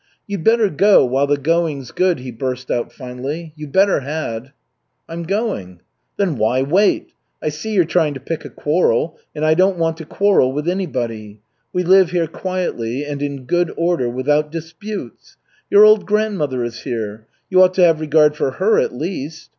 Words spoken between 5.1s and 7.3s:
going." "Then why wait?